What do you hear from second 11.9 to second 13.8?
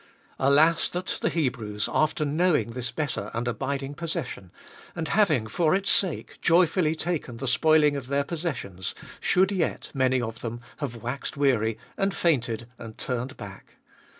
and fainted and turned back